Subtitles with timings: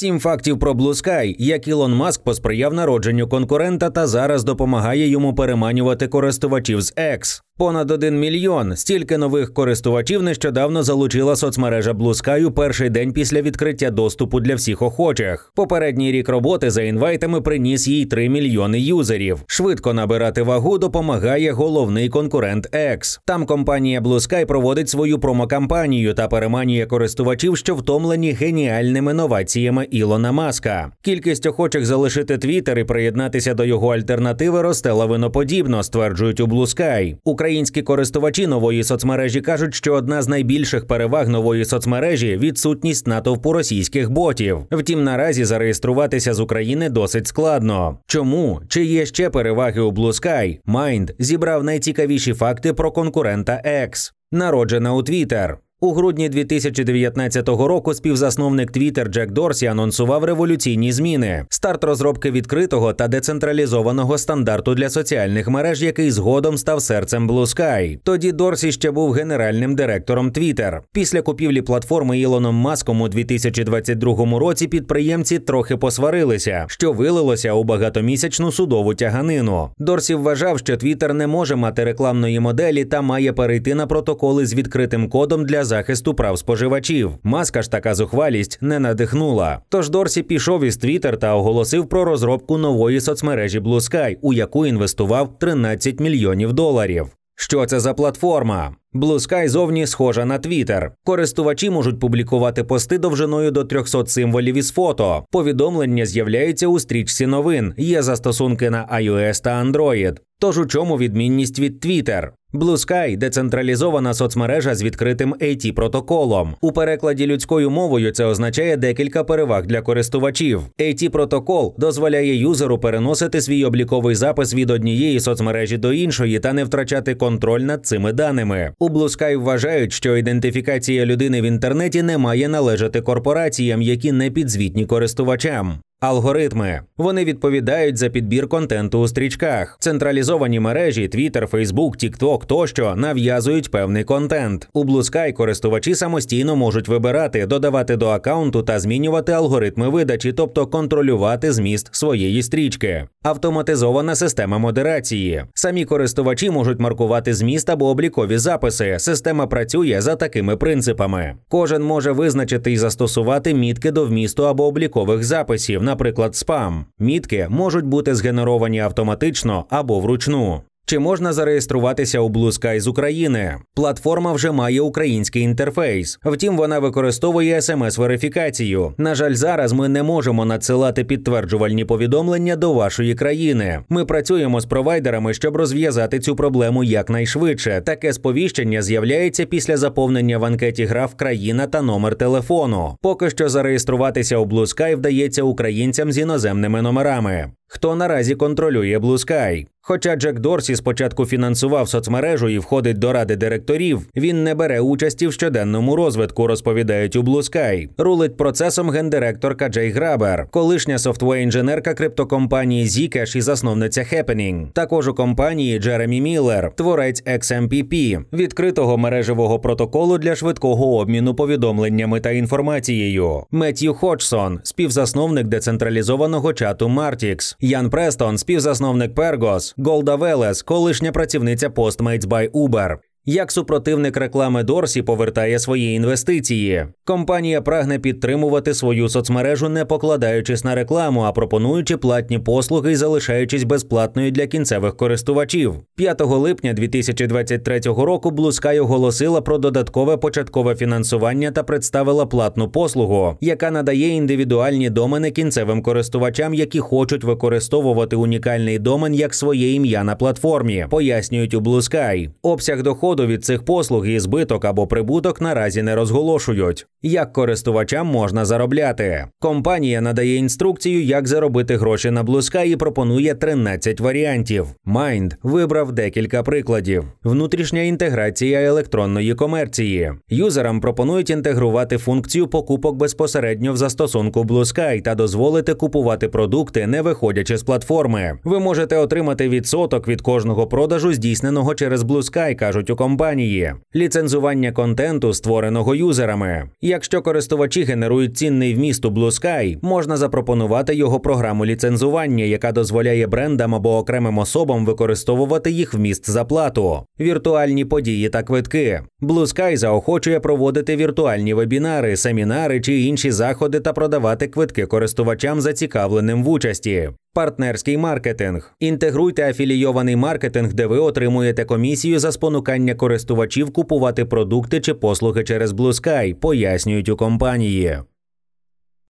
[0.00, 6.08] Сім фактів про Sky, як Ілон Маск посприяв народженню конкурента та зараз допомагає йому переманювати
[6.08, 7.42] користувачів з X.
[7.60, 8.76] Понад один мільйон.
[8.76, 14.54] Стільки нових користувачів нещодавно залучила соцмережа Blue Sky у перший день після відкриття доступу для
[14.54, 15.52] всіх охочих.
[15.54, 19.38] Попередній рік роботи за інвайтами приніс їй 3 мільйони юзерів.
[19.46, 23.20] Швидко набирати вагу допомагає головний конкурент X.
[23.26, 30.32] Там компанія Blue Sky проводить свою промокампанію та переманює користувачів, що втомлені геніальними новаціями Ілона
[30.32, 30.92] Маска.
[31.02, 37.16] Кількість охочих залишити Твіттер і приєднатися до його альтернативи росте лавиноподібно, стверджують у Blue Sky.
[37.50, 44.10] Українські користувачі нової соцмережі кажуть, що одна з найбільших переваг нової соцмережі відсутність натовпу російських
[44.10, 44.58] ботів.
[44.70, 47.98] Втім, наразі зареєструватися з України досить складно.
[48.06, 48.60] Чому?
[48.68, 50.58] Чи є ще переваги у Blue Sky?
[50.66, 54.12] Mind зібрав найцікавіші факти про конкурента X.
[54.32, 55.56] Народжена у Twitter.
[55.82, 63.08] У грудні 2019 року співзасновник Twitter Джек Дорсі анонсував революційні зміни: старт розробки відкритого та
[63.08, 67.98] децентралізованого стандарту для соціальних мереж, який згодом став серцем Blue Sky.
[68.04, 70.78] Тоді Дорсі ще був генеральним директором Twitter.
[70.92, 78.52] Після купівлі платформи Ілоном Маском у 2022 році підприємці трохи посварилися, що вилилося у багатомісячну
[78.52, 79.70] судову тяганину.
[79.78, 84.54] Дорсі вважав, що Twitter не може мати рекламної моделі та має перейти на протоколи з
[84.54, 87.10] відкритим кодом для захисту прав споживачів.
[87.22, 89.60] Маска ж така зухвалість не надихнула.
[89.68, 94.66] Тож Дорсі пішов із Twitter та оголосив про розробку нової соцмережі Blue Sky, у яку
[94.66, 97.06] інвестував 13 мільйонів доларів.
[97.36, 98.74] Що це за платформа?
[98.94, 100.90] Blue Sky зовні схожа на Twitter.
[101.04, 105.24] Користувачі можуть публікувати пости довжиною до 300 символів із фото.
[105.30, 107.74] Повідомлення з'являються у стрічці новин.
[107.76, 110.16] Є застосунки на iOS та Android.
[110.40, 112.28] Тож у чому відмінність від Twitter?
[112.54, 116.54] Blue Sky– децентралізована соцмережа з відкритим at протоколом.
[116.60, 120.62] У перекладі людською мовою це означає декілька переваг для користувачів.
[120.78, 126.64] at протокол дозволяє юзеру переносити свій обліковий запис від однієї соцмережі до іншої та не
[126.64, 128.72] втрачати контроль над цими даними.
[128.78, 134.30] У Blue Sky вважають, що ідентифікація людини в інтернеті не має належати корпораціям, які не
[134.30, 135.78] підзвітні користувачам.
[136.00, 139.76] Алгоритми вони відповідають за підбір контенту у стрічках.
[139.80, 144.68] Централізовані мережі Twitter, Facebook, TikTok тощо нав'язують певний контент.
[144.72, 150.66] У Blue Sky користувачі самостійно можуть вибирати, додавати до аккаунту та змінювати алгоритми видачі, тобто
[150.66, 153.06] контролювати зміст своєї стрічки.
[153.22, 155.44] Автоматизована система модерації.
[155.54, 158.96] Самі користувачі можуть маркувати зміст або облікові записи.
[158.98, 161.34] Система працює за такими принципами.
[161.48, 166.84] Кожен може визначити і застосувати мітки до вмісту або облікових записів наприклад, спам.
[166.98, 170.62] Мітки можуть бути згенеровані автоматично або вручну.
[170.90, 173.56] Чи можна зареєструватися у Blue Sky з України?
[173.74, 176.18] Платформа вже має український інтерфейс.
[176.24, 178.92] Втім, вона використовує смс-верифікацію.
[178.98, 183.80] На жаль, зараз ми не можемо надсилати підтверджувальні повідомлення до вашої країни.
[183.88, 187.82] Ми працюємо з провайдерами, щоб розв'язати цю проблему якнайшвидше.
[187.86, 192.96] Таке сповіщення з'являється після заповнення в анкеті граф країна та номер телефону.
[193.02, 197.50] Поки що зареєструватися у Blue Sky вдається українцям з іноземними номерами.
[197.72, 199.66] Хто наразі контролює Blue Sky?
[199.82, 205.26] Хоча Джек Дорсі спочатку фінансував соцмережу і входить до ради директорів, він не бере участі
[205.26, 207.88] в щоденному розвитку, розповідають у Blue Sky.
[207.98, 214.72] Рулить процесом гендиректорка Джей Грабер, колишня software-інженерка криптокомпанії Zcash і засновниця Happening.
[214.72, 222.30] Також у компанії Джеремі Міллер, творець XMPP, відкритого мережевого протоколу для швидкого обміну повідомленнями та
[222.30, 223.42] інформацією.
[223.50, 227.56] Меттью Ходжсон, співзасновник децентралізованого чату Matrix.
[227.60, 232.96] Ян Престон, співзасновник Peergos, Голда Велес, колишня працівниця Postmates by Uber.
[233.26, 240.74] Як супротивник реклами Дорсі повертає свої інвестиції, компанія прагне підтримувати свою соцмережу, не покладаючись на
[240.74, 245.74] рекламу, а пропонуючи платні послуги і залишаючись безплатною для кінцевих користувачів.
[245.96, 253.70] 5 липня 2023 року Sky оголосила про додаткове початкове фінансування та представила платну послугу, яка
[253.70, 260.86] надає індивідуальні домени кінцевим користувачам, які хочуть використовувати унікальний домен як своє ім'я на платформі.
[260.90, 262.28] Пояснюють у Sky.
[262.42, 266.86] Обсяг доходу доходу від цих послуг і збиток або прибуток наразі не розголошують.
[267.02, 269.26] Як користувачам можна заробляти?
[269.38, 274.66] Компанія надає інструкцію, як заробити гроші на Sky і пропонує 13 варіантів.
[274.86, 280.12] Mind вибрав декілька прикладів: внутрішня інтеграція електронної комерції.
[280.28, 287.02] Юзерам пропонують інтегрувати функцію покупок безпосередньо в застосунку Blue Sky та дозволити купувати продукти, не
[287.02, 288.38] виходячи з платформи.
[288.44, 294.72] Ви можете отримати відсоток від кожного продажу, здійсненого через Blue Sky, кажуть у компанії, ліцензування
[294.72, 296.68] контенту, створеного юзерами.
[296.80, 303.26] Якщо користувачі генерують цінний вміст у Blue Sky, можна запропонувати його програму ліцензування, яка дозволяє
[303.26, 309.00] брендам або окремим особам використовувати їх вміст за плату, віртуальні події та квитки.
[309.22, 316.44] Blue Sky заохочує проводити віртуальні вебінари, семінари чи інші заходи та продавати квитки користувачам, зацікавленим
[316.44, 317.10] в участі.
[317.34, 318.74] Партнерський маркетинг.
[318.80, 325.72] Інтегруйте афілійований маркетинг, де ви отримуєте комісію за спонукання користувачів купувати продукти чи послуги через
[325.72, 327.98] Blue Sky, пояснюють у компанії.